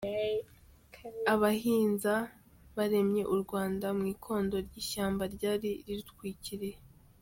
Abahinza 1.33 2.13
baremye 2.75 3.23
u 3.33 3.35
Rwanda 3.43 3.87
mu 3.97 4.05
ikonda 4.13 4.55
ry’ishyamba 4.67 5.23
ryari 5.35 5.69
rirutwikiriye. 5.85 6.77